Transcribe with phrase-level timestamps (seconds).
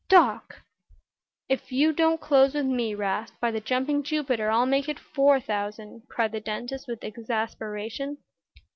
[0.09, 0.63] "Doc!"
[1.47, 5.39] "If you don't close with me, 'Rast, by the jumping Jupiter, I'll make it four
[5.39, 8.17] thousand," cried the dentist, with exasperation.